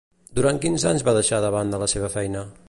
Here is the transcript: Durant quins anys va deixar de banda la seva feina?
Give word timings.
Durant 0.39 0.61
quins 0.63 0.85
anys 0.93 1.05
va 1.09 1.15
deixar 1.19 1.43
de 1.45 1.53
banda 1.57 1.85
la 1.85 1.91
seva 1.95 2.11
feina? 2.17 2.47